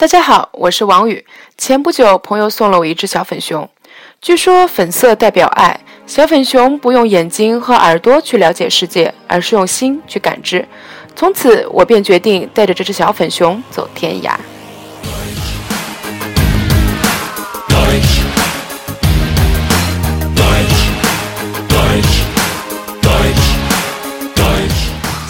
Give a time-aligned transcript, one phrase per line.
[0.00, 1.26] 大家好，我是王宇。
[1.56, 3.68] 前不久，朋友送了我一只小粉熊，
[4.20, 5.80] 据说粉色代表爱。
[6.06, 10.64] 小粉熊不用眼睛和耳朵去了解世界，而是用心去感知。
[11.16, 14.36] 从此，我便决定带着这只小粉熊走天涯。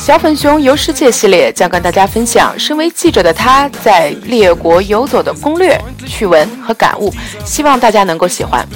[0.08, 7.12] 小粉熊游世界系列将跟大家分享身为记者的他在列国游走的攻略、趣闻和感悟，
[7.44, 8.66] 希望大家能够喜欢。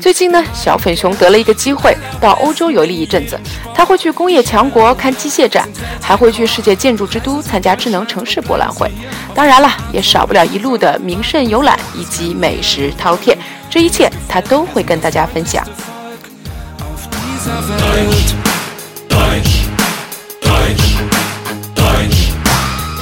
[0.00, 3.38] 最近呢，小粉熊得了一个机会到欧洲游历一阵子，
[3.74, 5.68] 他会去工业强国看机械展，
[6.00, 8.90] 还会去世界建筑之都参加智能城市博览会。
[9.34, 13.36] 当然了，也少不了一路的名胜游览以及美食饕餮，
[13.68, 15.62] 这一切他都会跟大家分享。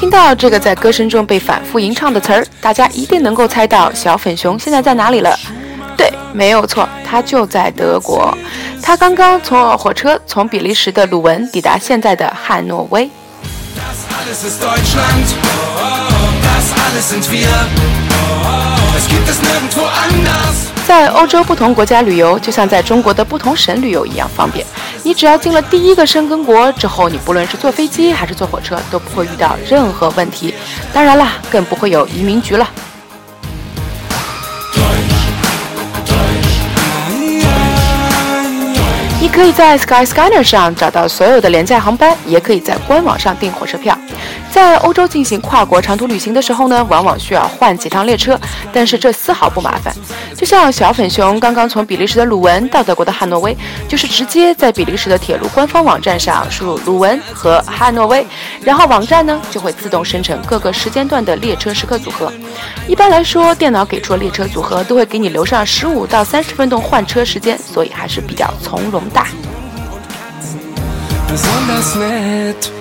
[0.08, 5.38] 听到这个在歌声中被反复吟唱的词儿，大家一定能够猜到小粉熊现在在哪里了。
[5.98, 8.34] 对，没有错，他就在德国。
[8.82, 13.10] 他刚刚从火车从比利时的鲁文抵达现在的汉诺威。
[20.88, 24.64] 在欧洲不同国家旅游，就像在中国的不同省旅游一样方便。
[25.02, 30.54] 你只要进了第一个申根国之后，你不论是坐飞机还是坐火车，都不会遇到任何问题。
[30.90, 32.66] 当然啦，更不会有移民局了。
[39.32, 43.96] 可以在 Skyscanner 上找到所有的廉价航班，也可以在官网上订火车票。
[44.50, 48.38] 在欧洲进行跨国长途旅行的时候呢，往往需要换几趟列车，
[48.72, 49.94] 但是这丝毫不麻烦。
[50.34, 53.56] 就像小粉熊刚刚从比利时的鲁文到德国的汉诺威，
[53.86, 58.26] 就是直接在比利时的铁路官方网站上输入鲁文和汉诺威，
[58.62, 62.32] 然后网站呢就会自动生成各个时间段的列车时刻组合。
[62.88, 69.17] 一般来说，电脑给出的列车组合都会给你留上十五到三十分钟换车时间，所以还是比较从容的
[71.28, 72.72] besonders nett.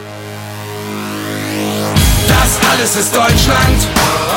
[2.27, 3.87] Das alles ist Deutschland.
[3.95, 4.36] Oh.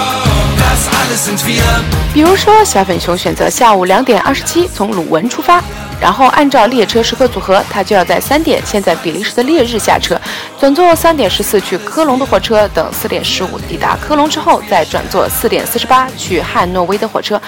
[2.12, 5.62] 比如说，小粉熊选择下午两点二十七从鲁文出发。
[6.00, 10.18] 然后按照列车时刻组合，他就要在三点现在比利时的烈日下车，
[10.58, 17.38] 转坐三点十四去科隆的火车，等四点十五抵达科隆之后，再转坐四点四十八去汉诺威的火车。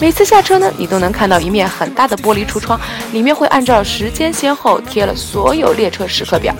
[0.00, 2.80] 每次下车呢，你都能看到一面很大的玻璃橱窗，
[3.12, 6.54] 里面会按照时间先后贴了所有列车时刻表。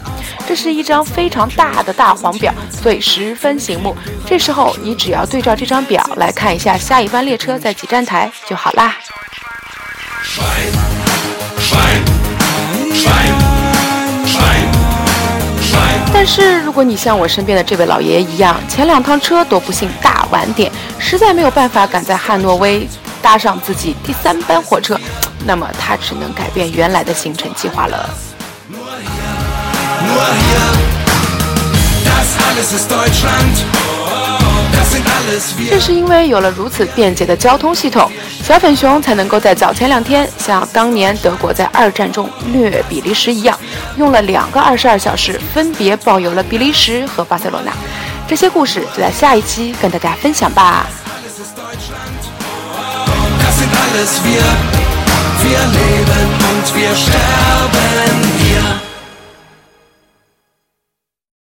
[0.47, 3.97] 这是一张非常大的大黄表，所以十分醒目。
[4.29, 8.95] 这时候你只要对照这张表来看一下下一班列车在几站台就好啦。
[16.13, 22.87] 但是，如果你像我身边的这位老爷爷一样，前两趟车都不幸大晚点，实在没有办法赶在汉诺威
[23.23, 25.01] 搭上自己第三班火车，
[25.47, 28.11] 那么他只能改变原来的行程计划了。
[35.69, 38.11] 正是因为有了如此便捷的交通系统，
[38.43, 43.59] 小粉熊才能够在早前两天，像当年德国在二战中虐比利时一样，
[43.97, 47.73] 用了两个二十二小时，分别抱有了比利时和巴塞罗那。
[48.27, 50.87] 这些故事就在下一期跟大家分享吧。